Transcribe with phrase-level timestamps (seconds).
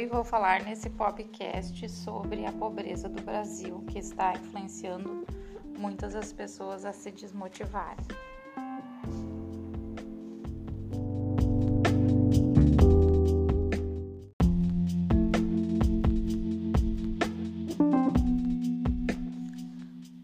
[0.00, 5.26] Oi, vou falar nesse podcast sobre a pobreza do Brasil, que está influenciando
[5.78, 8.06] muitas das pessoas a se desmotivarem.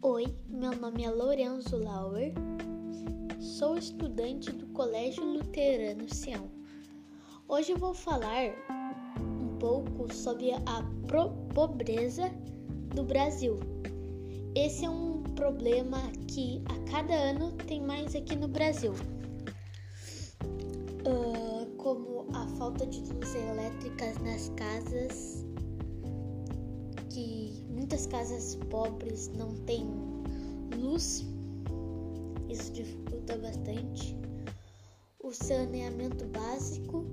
[0.00, 2.32] Oi, meu nome é Lorenzo Lauer,
[3.38, 6.50] sou estudante do Colégio Luterano Sião.
[7.46, 8.54] Hoje eu vou falar
[9.58, 10.82] pouco sobre a
[11.54, 12.30] pobreza
[12.94, 13.58] do Brasil.
[14.54, 18.92] Esse é um problema que a cada ano tem mais aqui no Brasil,
[21.06, 25.44] uh, como a falta de luz elétrica nas casas,
[27.10, 29.86] que muitas casas pobres não têm
[30.78, 31.26] luz,
[32.48, 34.16] isso dificulta bastante.
[35.20, 37.04] O saneamento básico,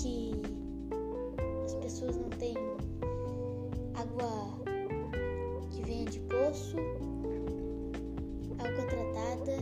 [0.00, 0.30] que
[1.98, 2.54] pessoas não têm
[3.94, 4.30] água
[5.72, 6.76] que venha de poço,
[8.56, 9.56] água tratada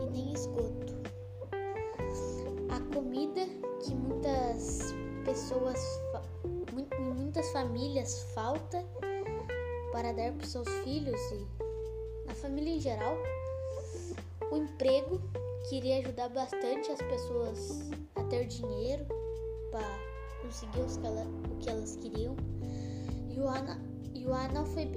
[0.00, 0.94] e nem esgoto.
[2.70, 3.40] A comida
[3.82, 6.00] que muitas pessoas,
[7.16, 8.84] muitas famílias falta
[9.90, 13.16] para dar para seus filhos e na família em geral.
[14.52, 15.20] O emprego
[15.68, 19.04] que iria ajudar bastante as pessoas a ter dinheiro
[19.72, 20.13] para
[20.54, 20.82] conseguir
[21.50, 22.36] o que elas queriam.
[23.28, 23.80] E o, ana,
[24.14, 24.96] e o, analfab,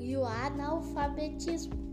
[0.00, 1.91] e o analfabetismo.